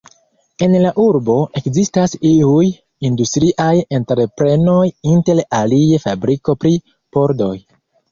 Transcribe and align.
En 0.67 0.75
la 0.83 0.91
urbo 1.01 1.33
ekzistas 1.59 2.15
iuj 2.29 2.63
industriaj 3.09 3.73
entreprenoj, 3.97 4.87
inter 5.17 5.43
alie 5.59 6.01
fabriko 6.07 6.57
pri 6.65 6.73
pordoj. 7.19 7.53